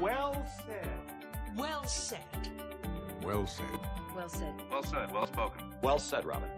[0.00, 0.88] Well said.
[1.56, 2.18] Well said.
[3.22, 3.66] Well said.
[4.16, 4.52] Well said.
[4.70, 5.12] Well said.
[5.12, 5.62] Well spoken.
[5.82, 6.50] Well said, Robin.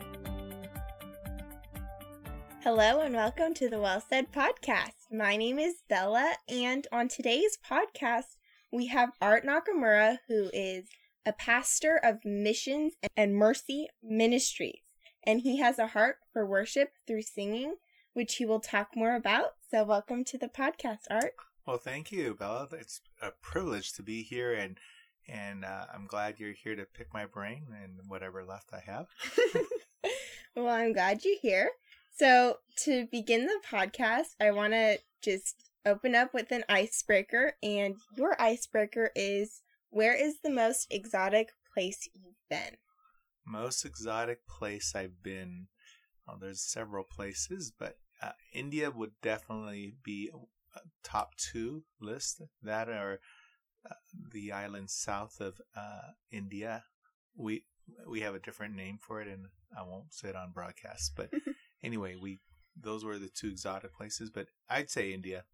[2.63, 5.13] Hello and welcome to the Well Said podcast.
[5.13, 8.37] My name is Bella, and on today's podcast,
[8.73, 10.87] we have Art Nakamura, who is
[11.27, 14.81] a pastor of missions and mercy ministries,
[15.27, 17.75] and he has a heart for worship through singing,
[18.15, 19.53] which he will talk more about.
[19.75, 21.35] So, welcome to the podcast, Art.
[21.67, 22.69] Well, thank you, Bella.
[22.79, 24.79] It's a privilege to be here, and
[25.27, 29.09] and uh, I'm glad you're here to pick my brain and whatever left I have.
[30.55, 31.71] well, I'm glad you're here.
[32.17, 37.97] So, to begin the podcast, I want to just open up with an icebreaker, and
[38.17, 42.77] your icebreaker is where is the most exotic place you've been?
[43.45, 45.67] Most exotic place I've been.
[46.29, 50.31] Well, there's several places, but uh, India would definitely be
[51.03, 52.43] top two list.
[52.63, 53.21] That are
[53.89, 53.95] uh,
[54.33, 56.85] the islands south of uh, India.
[57.37, 57.65] We
[58.09, 61.13] we have a different name for it, and I won't say it on broadcast.
[61.17, 61.31] But
[61.83, 62.41] anyway, we
[62.77, 64.31] those were the two exotic places.
[64.31, 65.45] But I'd say India,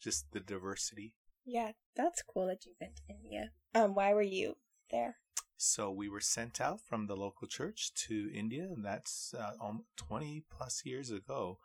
[0.00, 1.14] just the diversity.
[1.44, 3.50] Yeah, that's cool that you've been to India.
[3.74, 4.56] Um, why were you
[4.90, 5.16] there?
[5.56, 9.52] So we were sent out from the local church to India, and that's uh,
[9.96, 11.58] 20 plus years ago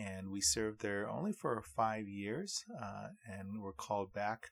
[0.00, 4.50] and we served there only for five years, uh, and were called back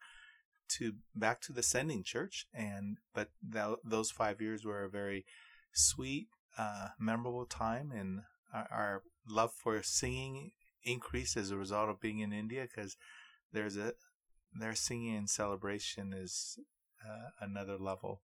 [0.69, 2.47] to back to the sending church.
[2.53, 5.25] And but th- those five years were a very
[5.73, 8.21] sweet, uh, memorable time, and
[8.53, 10.53] our, our, love for singing
[10.85, 12.97] increased as a result of being in India because
[13.53, 13.93] there's a
[14.59, 16.59] their singing and celebration is
[17.07, 18.23] uh, another level.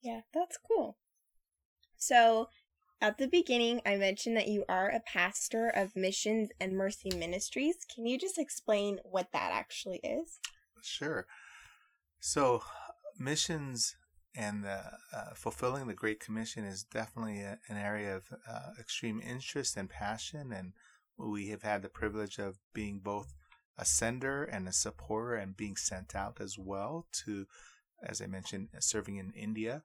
[0.00, 0.96] Yeah, that's cool.
[1.96, 2.48] So
[3.04, 7.76] at the beginning, I mentioned that you are a pastor of Missions and Mercy Ministries.
[7.94, 10.38] Can you just explain what that actually is?
[10.82, 11.26] Sure.
[12.18, 12.62] So,
[13.18, 13.94] missions
[14.34, 19.76] and uh, fulfilling the Great Commission is definitely a, an area of uh, extreme interest
[19.76, 20.50] and passion.
[20.50, 20.72] And
[21.18, 23.34] we have had the privilege of being both
[23.76, 27.44] a sender and a supporter and being sent out as well to,
[28.02, 29.82] as I mentioned, serving in India.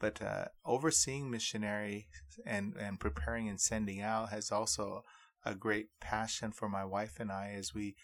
[0.00, 2.08] But uh, overseeing missionary
[2.46, 5.04] and, and preparing and sending out has also
[5.44, 7.96] a great passion for my wife and I as we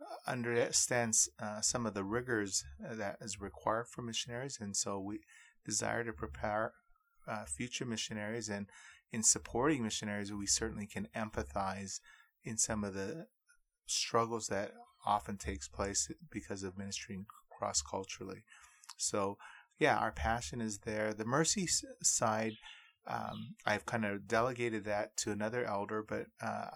[0.00, 4.58] uh, understand uh, some of the rigors that is required for missionaries.
[4.60, 5.20] And so we
[5.66, 6.72] desire to prepare
[7.26, 8.48] uh, future missionaries.
[8.48, 8.66] And
[9.12, 12.00] in supporting missionaries, we certainly can empathize
[12.44, 13.26] in some of the
[13.86, 14.72] struggles that
[15.04, 17.26] often takes place because of ministering
[17.56, 18.44] cross culturally.
[18.96, 19.38] So
[19.78, 21.12] yeah, our passion is there.
[21.12, 21.66] The mercy
[22.02, 22.52] side,
[23.06, 26.68] um, I've kind of delegated that to another elder, but uh,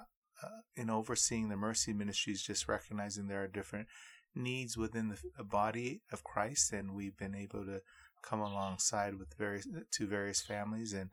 [0.42, 3.86] uh, in overseeing the mercy ministries, just recognizing there are different
[4.34, 7.80] needs within the body of Christ, and we've been able to
[8.22, 11.10] come alongside with various to various families, and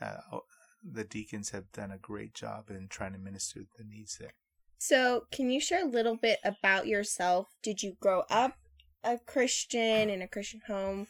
[0.00, 0.38] uh,
[0.82, 4.34] the deacons have done a great job in trying to minister the needs there.
[4.78, 7.48] So, can you share a little bit about yourself?
[7.62, 8.54] Did you grow up
[9.02, 11.06] a Christian in a Christian home?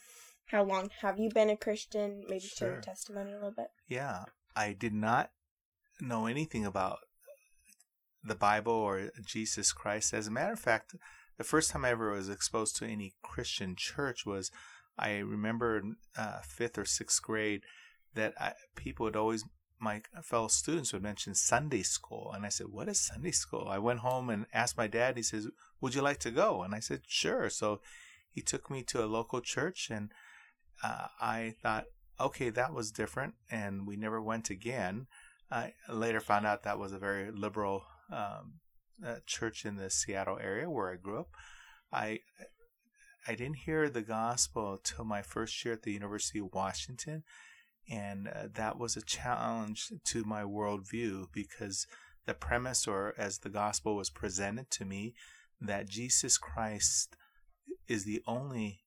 [0.46, 2.24] How long have you been a Christian?
[2.28, 2.56] Maybe sure.
[2.56, 3.68] share your testimony a little bit.
[3.88, 4.24] Yeah,
[4.54, 5.30] I did not
[6.00, 6.98] know anything about
[8.22, 10.14] the Bible or Jesus Christ.
[10.14, 10.94] As a matter of fact,
[11.38, 14.50] the first time I ever was exposed to any Christian church was
[14.98, 17.62] I remember in uh, fifth or sixth grade
[18.14, 19.44] that I, people would always
[19.80, 23.78] my fellow students would mention Sunday school, and I said, "What is Sunday school?" I
[23.78, 25.16] went home and asked my dad.
[25.16, 25.48] He says,
[25.80, 27.80] "Would you like to go?" And I said, "Sure." So
[28.30, 30.10] he took me to a local church, and
[30.82, 31.84] uh, I thought,
[32.20, 35.06] okay, that was different, and we never went again.
[35.50, 38.54] I later found out that was a very liberal um,
[39.04, 41.28] uh, church in the Seattle area where I grew up.
[41.92, 42.20] I
[43.26, 47.22] I didn't hear the gospel until my first year at the University of Washington,
[47.88, 51.86] and uh, that was a challenge to my worldview because
[52.26, 55.14] the premise, or as the gospel was presented to me,
[55.60, 57.16] that Jesus Christ
[57.88, 58.80] is the only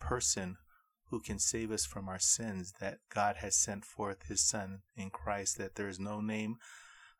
[0.00, 0.56] person
[1.10, 5.10] who can save us from our sins, that God has sent forth his Son in
[5.10, 6.56] Christ, that there is no name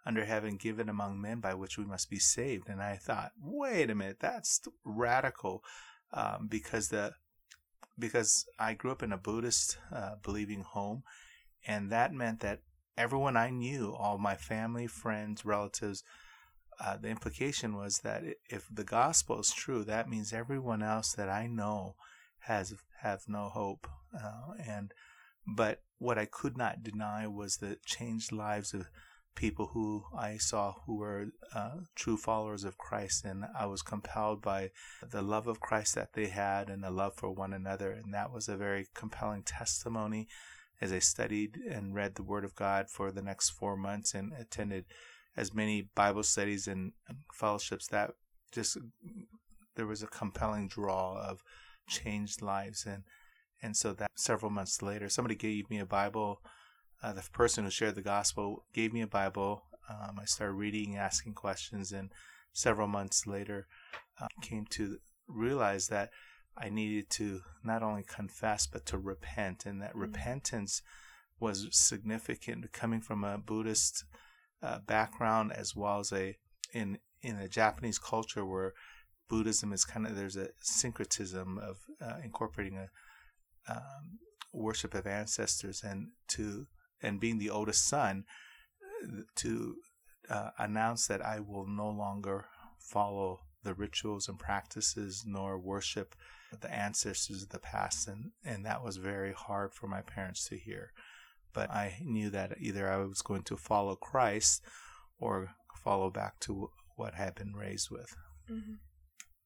[0.07, 2.69] under heaven given among men by which we must be saved.
[2.69, 5.63] And I thought, wait a minute, that's radical,
[6.13, 7.13] um, because the
[7.97, 11.05] because I grew up in a Buddhist uh, believing home,
[11.65, 12.61] and that meant that
[12.99, 16.03] everyone I knew, all my family, friends, relatives,
[16.81, 21.29] uh, the implication was that if the gospel is true, that means everyone else that
[21.29, 21.95] I know
[22.41, 23.87] has have no hope.
[24.13, 24.93] Uh, and
[25.47, 28.89] but what I could not deny was the changed lives of
[29.35, 34.41] people who I saw who were uh, true followers of Christ, and I was compelled
[34.43, 34.71] by
[35.03, 38.33] the love of Christ that they had and the love for one another, and that
[38.33, 40.29] was a very compelling testimony
[40.81, 44.33] as I studied and read the Word of God for the next four months and
[44.33, 44.85] attended
[45.37, 46.93] as many Bible studies and
[47.33, 48.13] fellowships that
[48.53, 48.79] just
[49.77, 51.43] there was a compelling draw of
[51.87, 53.05] changed lives and
[53.63, 56.41] and so that several months later somebody gave me a Bible
[57.05, 59.65] uh, the person who shared the gospel gave me a Bible.
[59.91, 62.11] Um, I started reading, asking questions, and
[62.55, 63.67] several months later,
[64.19, 64.97] uh, came to
[65.29, 66.11] realize that
[66.57, 70.01] I needed to not only confess but to repent, and that mm-hmm.
[70.01, 70.81] repentance
[71.39, 72.73] was significant.
[72.73, 74.05] Coming from a Buddhist
[74.63, 76.39] uh, background as well as a
[76.73, 78.73] in in a Japanese culture where
[79.29, 82.89] Buddhism is kind of there's a syncretism of uh, incorporating a
[83.73, 84.19] um,
[84.53, 86.67] worship of ancestors and to
[87.03, 88.25] and being the oldest son,
[89.37, 89.77] to
[90.31, 92.47] uh, announce that I will no longer
[92.79, 96.15] follow the rituals and practices nor worship
[96.61, 100.57] the ancestors of the past and and that was very hard for my parents to
[100.57, 100.93] hear
[101.53, 104.63] but i knew that either i was going to follow christ
[105.19, 105.51] or
[105.83, 108.15] follow back to what i had been raised with
[108.49, 108.75] mm-hmm.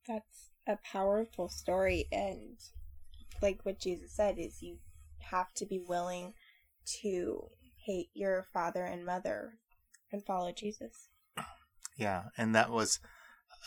[0.08, 2.58] That's a powerful story and
[3.40, 4.78] like what jesus said is you
[5.30, 6.32] have to be willing
[7.02, 7.48] to
[7.84, 9.54] hate your father and mother
[10.12, 11.08] and follow Jesus.
[11.96, 13.00] Yeah, and that was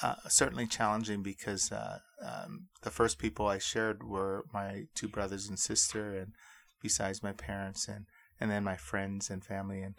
[0.02, 5.48] uh, certainly challenging because uh, um, the first people I shared were my two brothers
[5.48, 6.34] and sister, and
[6.82, 8.06] besides my parents, and
[8.40, 9.96] and then my friends and family, and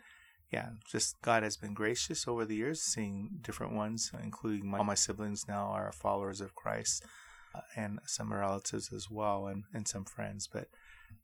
[0.52, 4.84] yeah, just God has been gracious over the years, seeing different ones, including my, all
[4.84, 7.04] my siblings now are followers of Christ,
[7.54, 10.68] uh, and some relatives as well, and and some friends, but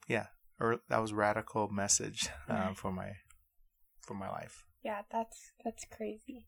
[0.08, 0.26] yeah,
[0.58, 3.12] or that was radical message um, for my
[4.00, 4.64] for my life.
[4.82, 6.46] Yeah, that's that's crazy.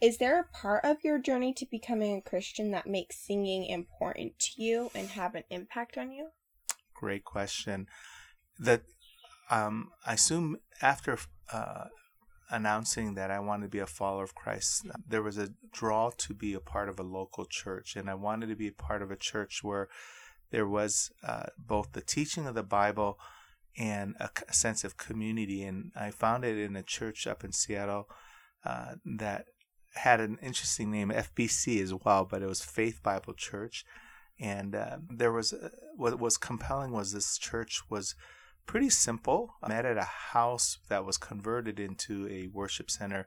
[0.00, 4.38] Is there a part of your journey to becoming a Christian that makes singing important
[4.38, 6.30] to you and have an impact on you?
[6.94, 7.86] Great question.
[8.58, 8.82] That
[9.50, 11.18] um, I assume after
[11.52, 11.84] uh,
[12.50, 16.34] announcing that I wanted to be a follower of Christ, there was a draw to
[16.34, 19.10] be a part of a local church, and I wanted to be a part of
[19.10, 19.88] a church where
[20.50, 23.18] there was uh, both the teaching of the Bible
[23.78, 25.62] and a, a, sense of community.
[25.62, 28.08] And I found it in a church up in Seattle
[28.64, 29.46] uh, that
[29.94, 33.84] had an interesting name, FBC as well, but it was Faith Bible Church.
[34.40, 38.14] And uh, there was uh, what was compelling was this church was
[38.70, 39.56] pretty simple.
[39.64, 43.26] I met at a house that was converted into a worship center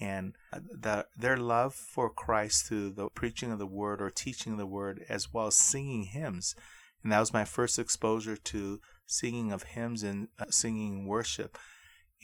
[0.00, 4.64] and the, their love for Christ through the preaching of the word or teaching the
[4.64, 6.54] word, as well as singing hymns.
[7.02, 11.58] And that was my first exposure to singing of hymns and uh, singing worship.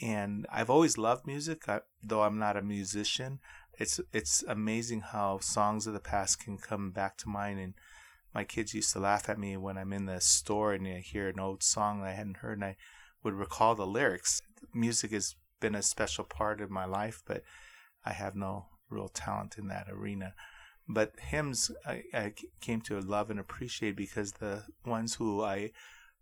[0.00, 3.38] And I've always loved music, I, though I'm not a musician.
[3.78, 7.60] It's it's amazing how songs of the past can come back to mind.
[7.60, 7.74] And
[8.36, 11.30] my kids used to laugh at me when I'm in the store and I hear
[11.30, 12.76] an old song I hadn't heard, and I
[13.22, 14.42] would recall the lyrics.
[14.74, 17.42] Music has been a special part of my life, but
[18.04, 20.34] I have no real talent in that arena.
[20.86, 25.70] But hymns I, I came to love and appreciate because the ones who I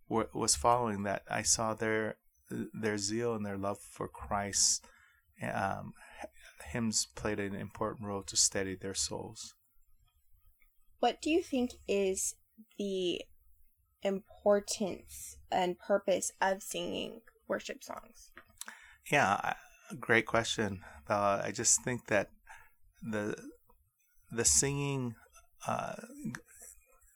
[0.09, 2.19] was following that I saw their
[2.49, 4.87] their zeal and their love for Christ.
[5.43, 5.95] Um,
[6.67, 9.55] hymns played an important role to steady their souls.
[11.01, 12.35] What do you think is
[12.79, 13.23] the
[14.03, 18.31] importance and purpose of singing worship songs?
[19.11, 19.55] Yeah,
[20.01, 20.81] great question.
[21.09, 22.31] I just think that
[23.03, 23.37] the
[24.33, 25.15] the singing,
[25.67, 25.95] uh,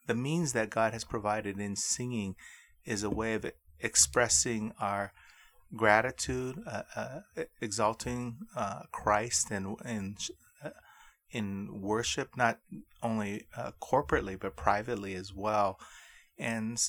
[0.06, 2.36] the means that God has provided in singing,
[2.84, 5.12] is a way of expressing our
[5.74, 7.20] gratitude, uh, uh,
[7.60, 10.14] exalting uh, Christ, and uh,
[11.30, 12.58] in worship, not
[13.02, 15.78] only uh, corporately but privately as well.
[16.38, 16.80] And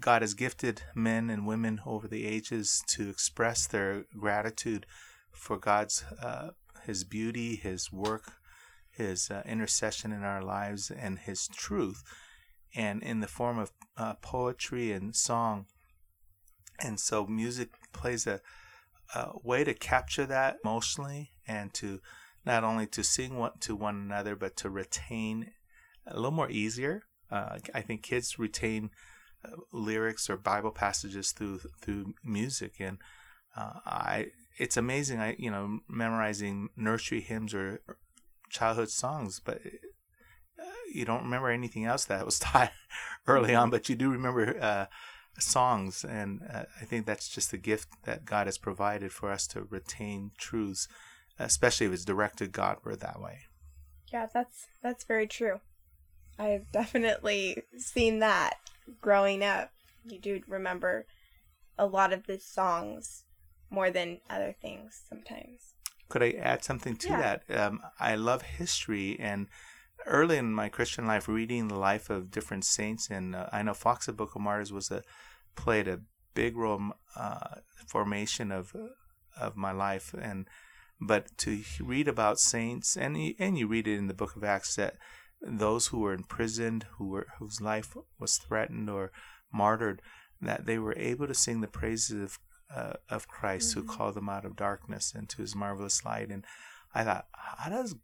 [0.00, 4.84] God has gifted men and women over the ages to express their gratitude
[5.30, 6.50] for God's uh,
[6.84, 8.32] His beauty, His work,
[8.90, 12.02] His uh, intercession in our lives, and His truth,
[12.74, 15.66] and in the form of uh, poetry and song.
[16.80, 18.40] And so, music plays a,
[19.14, 22.00] a, way to capture that emotionally, and to
[22.46, 25.50] not only to sing what, to one another, but to retain
[26.06, 27.02] a little more easier.
[27.30, 28.90] Uh, I think kids retain
[29.44, 32.98] uh, lyrics or Bible passages through through music, and
[33.56, 34.26] uh, I
[34.58, 35.20] it's amazing.
[35.20, 37.80] I you know memorizing nursery hymns or
[38.48, 39.60] childhood songs, but
[40.60, 42.72] uh, you don't remember anything else that was taught
[43.26, 43.70] early on.
[43.70, 44.86] But you do remember uh,
[45.38, 49.46] songs, and uh, I think that's just a gift that God has provided for us
[49.48, 50.88] to retain truths,
[51.38, 53.40] especially if it's directed Godward that way.
[54.12, 55.60] Yeah, that's that's very true.
[56.38, 58.54] I've definitely seen that
[59.00, 59.70] growing up.
[60.04, 61.06] You do remember
[61.78, 63.24] a lot of the songs
[63.70, 65.74] more than other things sometimes.
[66.08, 67.38] Could I add something to Yeah.
[67.48, 67.58] that?
[67.58, 69.48] Um, I love history, and
[70.06, 73.74] early in my Christian life, reading the life of different saints, and uh, I know
[73.74, 75.02] Foxe of Book of Martyrs was a
[75.56, 76.00] played a
[76.34, 78.74] big role uh, formation of
[79.40, 80.48] of my life, and
[81.00, 84.44] but to read about saints, and you, and you read it in the Book of
[84.44, 84.96] Acts that
[85.40, 89.12] those who were imprisoned, who were whose life was threatened or
[89.52, 90.00] martyred,
[90.40, 92.38] that they were able to sing the praises of
[92.74, 96.30] uh, of Christ who called them out of darkness into His marvelous light.
[96.30, 96.44] And
[96.94, 97.94] I thought, how does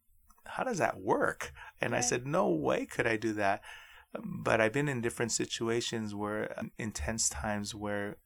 [0.44, 1.52] how does that work?
[1.80, 3.62] And I said, no way could I do that.
[4.22, 8.18] But I've been in different situations where um, intense times where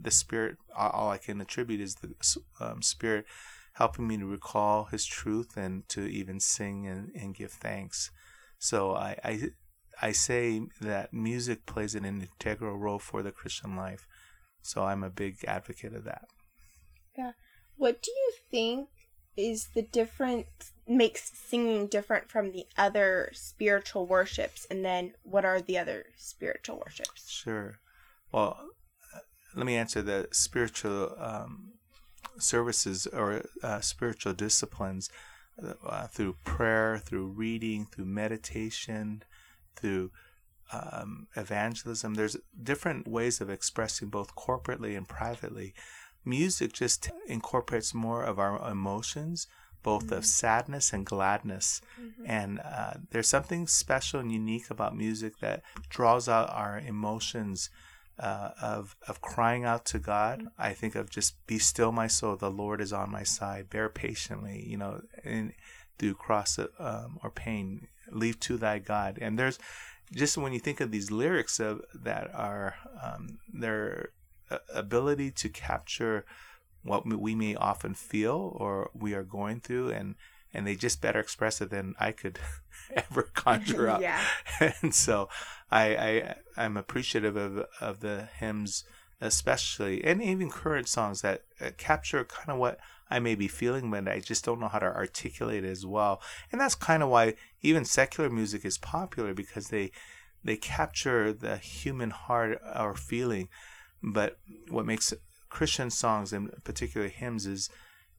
[0.00, 2.14] the Spirit, all all I can attribute is the
[2.60, 3.24] um, Spirit
[3.78, 8.10] helping me to recall His truth and to even sing and, and give thanks.
[8.58, 9.50] So I, I
[10.00, 14.06] I say that music plays an integral role for the Christian life.
[14.62, 16.26] So I'm a big advocate of that.
[17.16, 17.32] Yeah.
[17.76, 18.88] What do you think
[19.36, 20.46] is the different
[20.86, 26.82] makes singing different from the other spiritual worships and then what are the other spiritual
[26.84, 27.30] worships?
[27.30, 27.78] Sure.
[28.32, 28.58] Well,
[29.14, 29.20] uh,
[29.54, 31.72] let me answer the spiritual um,
[32.38, 35.10] services or uh, spiritual disciplines
[35.86, 39.22] uh, through prayer, through reading, through meditation,
[39.76, 40.10] through
[40.72, 42.14] um, evangelism.
[42.14, 45.74] There's different ways of expressing both corporately and privately.
[46.24, 49.46] Music just incorporates more of our emotions,
[49.82, 51.80] both of sadness and gladness.
[52.26, 57.70] And uh, there's something special and unique about music that draws out our emotions
[58.18, 60.48] uh, of of crying out to God.
[60.58, 62.36] I think of just be still, my soul.
[62.36, 63.70] The Lord is on my side.
[63.70, 65.52] Bear patiently, you know, in
[65.98, 67.88] through cross um, or pain.
[68.10, 69.18] Leave to thy God.
[69.20, 69.58] And there's
[70.12, 74.10] just when you think of these lyrics of that are um, their
[74.50, 76.24] uh, ability to capture
[76.82, 80.14] what we may often feel or we are going through and
[80.52, 82.38] and they just better express it than I could
[82.96, 84.00] ever conjure up.
[84.00, 84.22] Yeah.
[84.82, 85.28] And so
[85.70, 88.84] I, I I'm appreciative of of the hymns
[89.20, 92.78] especially and even current songs that uh, capture kind of what
[93.10, 96.20] I may be feeling but I just don't know how to articulate it as well.
[96.52, 99.90] And that's kind of why even secular music is popular because they
[100.44, 103.48] they capture the human heart or feeling
[104.02, 104.38] but
[104.68, 105.12] what makes
[105.48, 107.70] Christian songs and particularly hymns is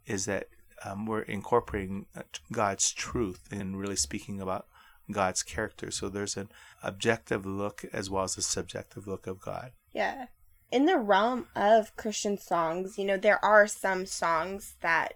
[0.06, 0.48] is that
[0.86, 2.22] um, we're incorporating uh,
[2.52, 4.68] God's truth and really speaking about
[5.12, 5.92] God's character.
[5.92, 6.50] So there's an
[6.84, 9.72] objective look as well as a subjective look of God.
[9.94, 10.28] Yeah.
[10.72, 15.16] In the realm of Christian songs, you know, there are some songs that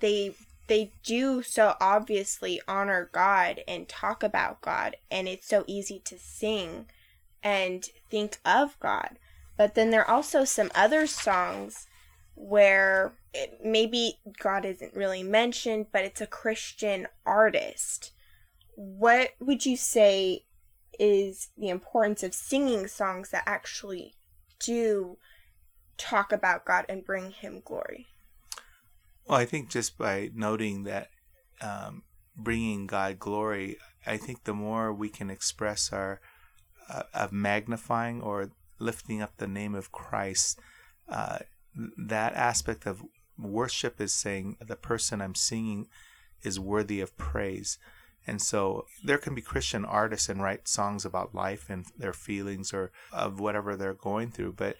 [0.00, 0.34] they
[0.68, 6.18] they do so obviously honor God and talk about God and it's so easy to
[6.18, 6.86] sing
[7.42, 9.18] and think of God.
[9.56, 11.88] But then there are also some other songs
[12.34, 18.12] where it, maybe God isn't really mentioned, but it's a Christian artist.
[18.74, 20.44] What would you say
[20.98, 24.14] is the importance of singing songs that actually
[24.58, 25.16] do
[25.96, 28.06] talk about God and bring Him glory?
[29.26, 31.08] Well, I think just by noting that
[31.60, 32.02] um,
[32.36, 36.20] bringing God glory, I think the more we can express our
[36.88, 40.58] uh, of magnifying or lifting up the name of Christ,
[41.08, 41.38] uh,
[41.96, 43.02] that aspect of
[43.42, 45.88] worship is saying the person I'm singing
[46.42, 47.78] is worthy of praise.
[48.26, 52.72] And so there can be Christian artists and write songs about life and their feelings
[52.72, 54.76] or of whatever they're going through, but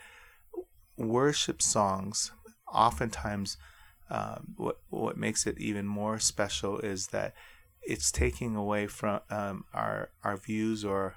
[0.97, 2.31] worship songs
[2.73, 3.57] oftentimes
[4.11, 7.35] uh, what what makes it even more special is that
[7.83, 11.15] it's taking away from um, our our views or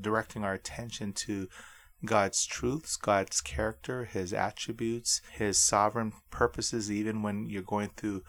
[0.00, 1.48] directing our attention to
[2.04, 6.90] God's truths, God's character, His attributes, His sovereign purposes.
[6.90, 8.22] Even when you're going through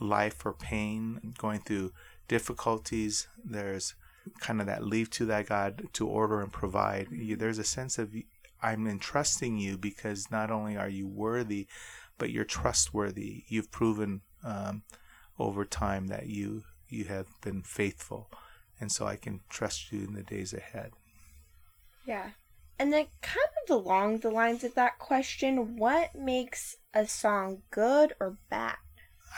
[0.00, 1.92] life or pain, going through
[2.28, 3.94] difficulties, there's
[4.40, 7.08] kind of that leave to that God to order and provide.
[7.10, 8.14] There's a sense of
[8.62, 11.66] I'm entrusting you because not only are you worthy,
[12.16, 13.44] but you're trustworthy.
[13.48, 14.82] You've proven um,
[15.38, 18.30] over time that you you have been faithful,
[18.80, 20.92] and so I can trust you in the days ahead.
[22.06, 22.30] Yeah.
[22.78, 28.14] And then, kind of along the lines of that question, what makes a song good
[28.20, 28.76] or bad?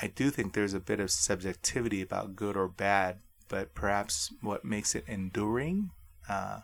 [0.01, 4.65] I do think there's a bit of subjectivity about good or bad, but perhaps what
[4.65, 5.91] makes it enduring,
[6.29, 6.61] uh,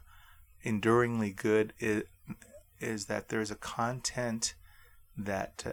[0.63, 2.05] enduringly good, is,
[2.81, 4.55] is that there's a content
[5.17, 5.73] that uh,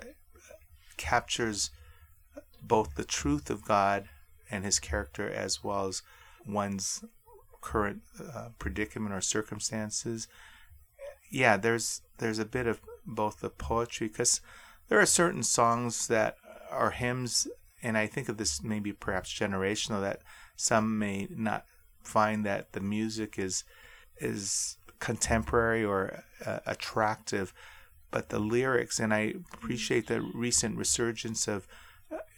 [0.98, 1.72] captures
[2.62, 4.10] both the truth of God
[4.52, 6.02] and His character as well as
[6.46, 7.04] one's
[7.62, 8.02] current
[8.34, 10.28] uh, predicament or circumstances.
[11.30, 14.42] Yeah, there's there's a bit of both the poetry because
[14.88, 16.36] there are certain songs that
[16.72, 17.48] are hymns,
[17.82, 20.22] and I think of this maybe perhaps generational that
[20.56, 21.66] some may not
[22.04, 23.64] find that the music is
[24.18, 27.54] is contemporary or uh, attractive,
[28.12, 31.68] but the lyrics, and I appreciate the recent resurgence of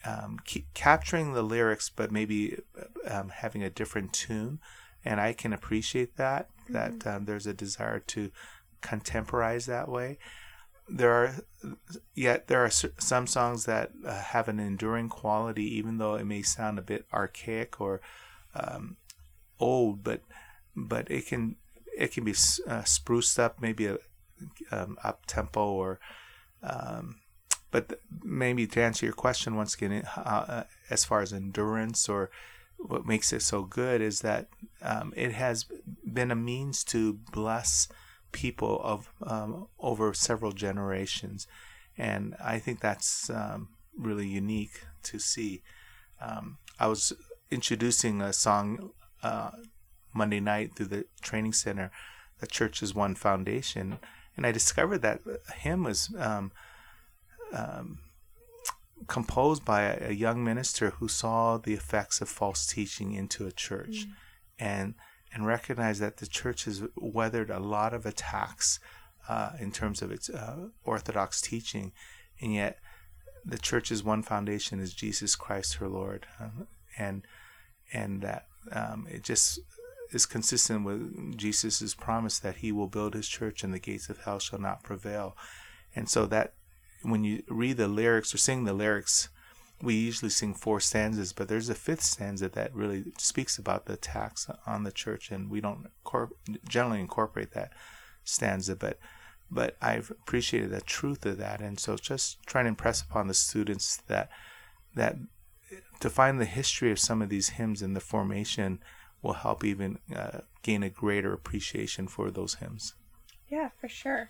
[0.06, 0.40] um,
[0.74, 2.58] capturing the lyrics, but maybe
[3.08, 4.60] um, having a different tune,
[5.06, 6.50] and I can appreciate that.
[6.70, 6.74] Mm-hmm.
[6.74, 8.32] That um, there's a desire to
[8.82, 10.18] contemporize that way.
[10.90, 11.36] There are
[12.16, 16.42] yet there are some songs that uh, have an enduring quality, even though it may
[16.42, 18.02] sound a bit archaic or
[18.56, 18.98] um,
[19.60, 20.22] old, but
[20.76, 21.56] but it can
[21.98, 22.36] it can be
[22.68, 23.98] uh, spruced up, maybe a
[24.72, 26.00] um, up tempo or
[26.64, 27.22] um,
[27.72, 32.30] but maybe to answer your question once again, uh, uh, as far as endurance or
[32.78, 34.48] what makes it so good is that
[34.82, 35.66] um, it has
[36.12, 37.88] been a means to bless
[38.32, 41.48] people of um, over several generations,
[41.98, 45.64] and I think that's um, really unique to see.
[46.22, 47.14] Um, I was
[47.50, 48.92] introducing a song
[49.24, 49.52] uh,
[50.14, 51.92] Monday night through the training center,
[52.40, 54.00] the Church's One Foundation,
[54.36, 55.22] and I discovered that
[55.58, 56.52] hymn was um,
[57.54, 58.00] um,
[59.08, 63.52] composed by a, a, young minister who saw the effects of false teaching into a
[63.52, 64.12] church, mm.
[64.60, 64.96] and
[65.34, 68.80] and recognize that the church has weathered a lot of attacks
[69.30, 71.92] uh, in terms of its uh, orthodox teaching,
[72.42, 72.80] and yet
[73.46, 77.26] the church's one foundation is Jesus Christ, her Lord, um, and
[77.94, 79.60] and that um, it just
[80.12, 84.20] is consistent with Jesus' promise that he will build his church and the gates of
[84.20, 85.36] hell shall not prevail.
[85.96, 86.54] And so that
[87.02, 89.30] when you read the lyrics or sing the lyrics,
[89.82, 93.94] we usually sing four stanzas, but there's a fifth stanza that really speaks about the
[93.94, 95.88] attacks on the church, and we don't
[96.68, 97.74] generally incorporate that
[98.24, 98.76] stanza.
[98.76, 99.00] But
[99.50, 103.34] but I've appreciated the truth of that, and so just trying to impress upon the
[103.34, 104.30] students that
[104.96, 105.18] that
[106.00, 108.80] to find the history of some of these hymns and the formation
[109.22, 112.96] will help even uh, gain a greater appreciation for those hymns.
[113.50, 114.30] Yeah, for sure.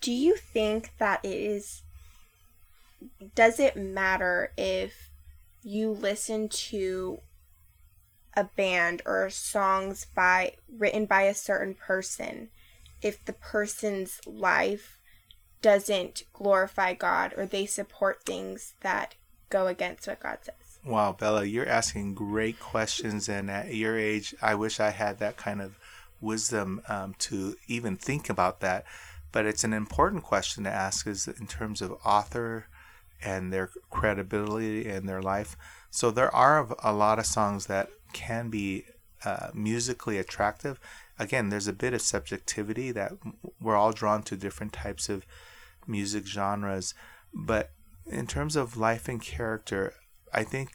[0.00, 1.82] Do you think that it is
[3.34, 5.10] does it matter if
[5.62, 7.20] you listen to
[8.36, 12.48] a band or songs by written by a certain person
[13.00, 14.98] if the person's life
[15.62, 19.14] doesn't glorify God or they support things that
[19.50, 20.78] go against what God says?
[20.84, 25.38] Wow, Bella, you're asking great questions, and at your age, I wish I had that
[25.38, 25.78] kind of
[26.20, 28.84] wisdom um, to even think about that.
[29.32, 32.66] But it's an important question to ask, is in terms of author
[33.24, 35.56] and their credibility in their life.
[35.90, 38.84] So there are a lot of songs that can be
[39.24, 40.78] uh, musically attractive.
[41.18, 43.12] Again, there's a bit of subjectivity that
[43.60, 45.24] we're all drawn to different types of
[45.86, 46.94] music genres,
[47.32, 47.70] but
[48.06, 49.94] in terms of life and character,
[50.32, 50.72] I think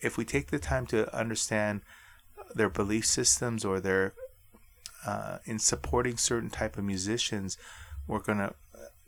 [0.00, 1.80] if we take the time to understand
[2.54, 4.14] their belief systems or their
[5.06, 7.56] uh, in supporting certain type of musicians,
[8.06, 8.54] we're gonna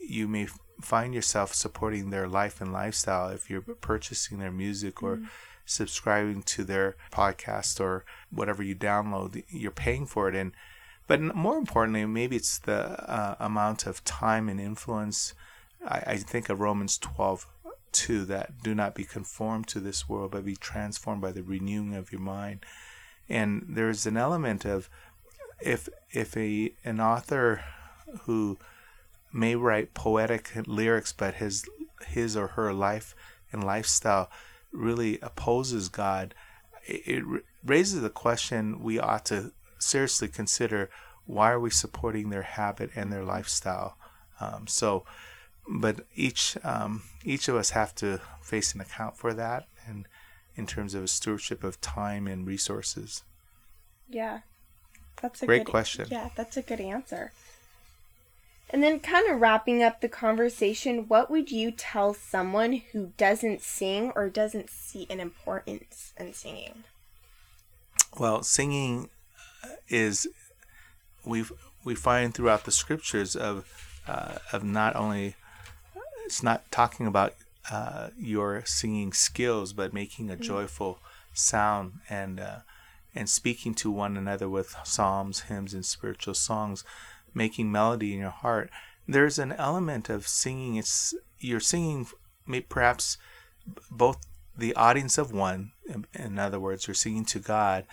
[0.08, 0.48] you may
[0.80, 5.26] find yourself supporting their life and lifestyle if you're purchasing their music or mm-hmm.
[5.64, 9.42] subscribing to their podcast or whatever you download.
[9.48, 10.52] You're paying for it, and
[11.06, 15.34] but more importantly, maybe it's the uh, amount of time and influence.
[15.86, 17.46] I, I think of Romans twelve
[17.94, 21.94] 2 that do not be conformed to this world, but be transformed by the renewing
[21.94, 22.66] of your mind.
[23.28, 24.90] And there's an element of
[25.62, 27.64] if if a an author
[28.22, 28.58] who
[29.34, 31.64] may write poetic lyrics, but his
[32.06, 33.14] his or her life
[33.52, 34.30] and lifestyle
[34.72, 36.34] really opposes God,
[36.86, 40.88] it, it raises the question we ought to seriously consider:
[41.26, 43.96] Why are we supporting their habit and their lifestyle?
[44.40, 45.04] Um, so
[45.68, 50.06] but each um, each of us have to face an account for that, and
[50.56, 53.22] in terms of a stewardship of time and resources.
[54.08, 54.40] Yeah,
[55.20, 56.06] that's a great good, question.
[56.10, 57.32] Yeah, that's a good answer.
[58.70, 63.60] And then, kind of wrapping up the conversation, what would you tell someone who doesn't
[63.60, 66.84] sing or doesn't see an importance in singing?
[68.18, 69.10] Well, singing
[69.88, 70.26] is
[71.24, 71.44] we
[71.84, 73.66] we find throughout the scriptures of
[74.06, 75.36] uh, of not only
[76.24, 77.34] it's not talking about
[77.70, 80.42] uh, your singing skills, but making a mm-hmm.
[80.42, 80.98] joyful
[81.32, 82.58] sound and uh,
[83.14, 86.84] and speaking to one another with psalms, hymns, and spiritual songs.
[87.34, 88.70] Making melody in your heart,
[89.06, 90.76] there's an element of singing.
[90.76, 92.06] It's you're singing,
[92.68, 93.18] perhaps
[93.90, 94.18] both
[94.56, 95.72] the audience of one.
[96.14, 97.84] In other words, you're singing to God,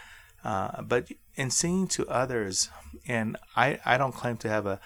[0.44, 2.70] uh, but in singing to others.
[3.08, 4.80] And I I don't claim to have a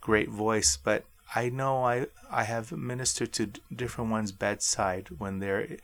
[0.00, 5.78] great voice, but I know I I have ministered to different ones bedside when they're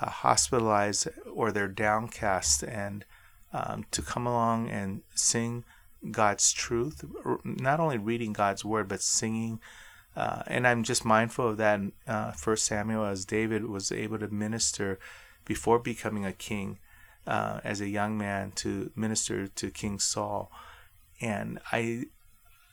[0.00, 3.04] uh, hospitalized or they're downcast, and
[3.52, 5.64] um, to come along and sing
[6.10, 7.04] God's truth,
[7.44, 9.60] not only reading God's word, but singing.
[10.16, 14.18] Uh, and I'm just mindful of that in uh, First Samuel, as David was able
[14.18, 14.98] to minister
[15.44, 16.78] before becoming a king
[17.26, 20.50] uh, as a young man to minister to King Saul.
[21.20, 22.04] And I,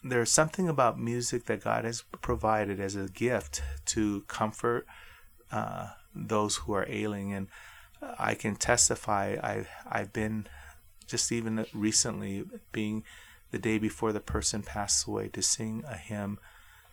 [0.04, 4.88] there's something about music that God has provided as a gift to comfort
[5.52, 7.34] uh, those who are ailing.
[7.34, 7.48] And
[8.18, 9.38] I can testify.
[9.42, 10.48] I've I've been
[11.08, 13.04] just even recently being
[13.52, 16.38] the day before the person passed away to sing a hymn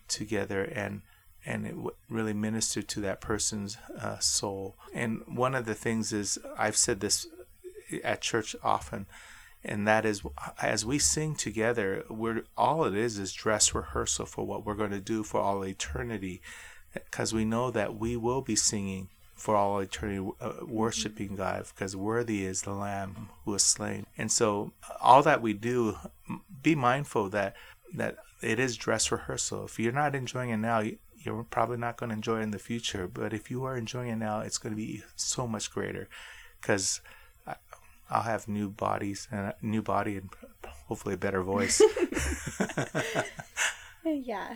[0.08, 1.02] together and
[1.46, 1.74] and it
[2.08, 4.76] really ministered to that person's uh, soul.
[4.94, 7.26] And one of the things is i've said this
[8.02, 9.06] at church often
[9.64, 10.22] and that is
[10.60, 14.90] as we sing together we're all it is is dress rehearsal for what we're going
[14.90, 16.40] to do for all eternity
[16.92, 19.08] because we know that we will be singing
[19.44, 24.06] for all eternity, uh, worshiping God, because worthy is the Lamb who was slain.
[24.16, 25.98] And so, all that we do,
[26.62, 27.54] be mindful that
[27.92, 29.66] that it is dress rehearsal.
[29.66, 30.82] If you're not enjoying it now,
[31.18, 33.06] you're probably not going to enjoy it in the future.
[33.06, 36.08] But if you are enjoying it now, it's going to be so much greater,
[36.62, 37.02] because
[38.08, 40.30] I'll have new bodies and a new body and
[40.88, 41.82] hopefully a better voice.
[44.06, 44.54] yeah.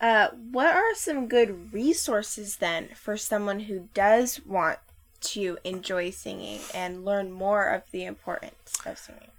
[0.00, 4.78] Uh, what are some good resources then for someone who does want
[5.20, 9.30] to enjoy singing and learn more of the importance of singing?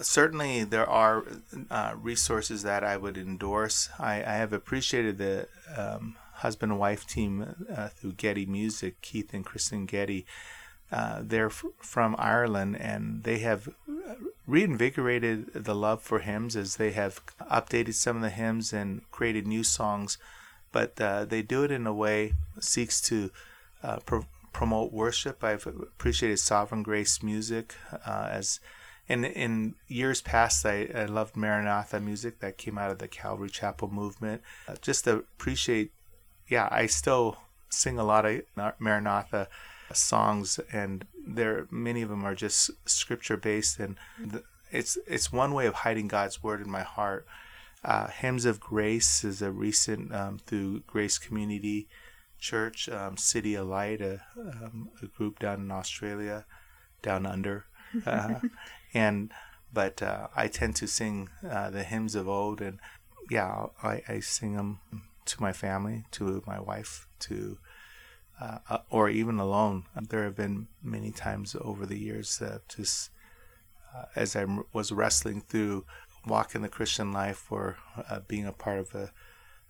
[0.00, 1.24] certainly, there are
[1.70, 3.88] uh, resources that I would endorse.
[3.98, 9.32] I, I have appreciated the um, husband and wife team uh, through Getty Music, Keith
[9.32, 10.26] and Kristyn Getty.
[10.92, 13.68] Uh, they're f- from Ireland and they have
[14.46, 19.46] reinvigorated the love for hymns as they have updated some of the hymns and created
[19.46, 20.18] new songs.
[20.72, 23.30] But uh, they do it in a way seeks to
[23.82, 25.42] uh, pro- promote worship.
[25.42, 27.74] I've appreciated Sovereign Grace music
[28.06, 28.60] uh, as
[29.08, 30.64] in in years past.
[30.66, 34.42] I, I loved Maranatha music that came out of the Calvary Chapel movement.
[34.68, 35.92] Uh, just to appreciate,
[36.48, 38.42] yeah, I still sing a lot of
[38.78, 39.48] Maranatha
[39.92, 45.54] songs, and there many of them are just scripture based, and the, it's it's one
[45.54, 47.26] way of hiding God's word in my heart.
[47.84, 51.88] Uh, Hymns of Grace is a recent um, through Grace Community
[52.38, 56.44] Church, um, CityAlight, a, um, a, group down in Australia,
[57.02, 57.66] down under,
[58.06, 58.40] uh,
[58.94, 59.32] and
[59.72, 62.78] but uh, I tend to sing uh, the hymns of old, and
[63.30, 64.80] yeah, I, I sing them
[65.26, 67.58] to my family, to my wife, to
[68.40, 69.84] uh, or even alone.
[70.08, 73.10] There have been many times over the years that just
[73.94, 75.84] uh, as I was wrestling through
[76.26, 77.76] walking the Christian life or
[78.10, 79.10] uh, being a part of a,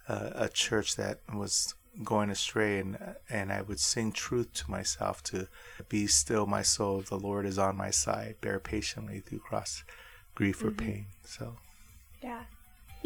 [0.09, 1.75] a church that was
[2.05, 2.99] going astray and
[3.31, 5.49] and I would sing truth to myself to
[5.89, 9.83] be still my soul the Lord is on my side bear patiently through cross
[10.35, 10.69] grief mm-hmm.
[10.69, 11.57] or pain so
[12.23, 12.43] yeah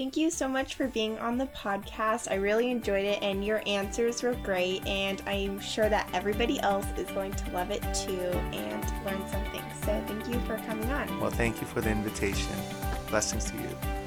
[0.01, 2.31] Thank you so much for being on the podcast.
[2.31, 4.87] I really enjoyed it, and your answers were great.
[4.87, 9.63] And I'm sure that everybody else is going to love it too and learn something.
[9.85, 11.21] So, thank you for coming on.
[11.21, 12.57] Well, thank you for the invitation.
[13.11, 14.00] Blessings to you.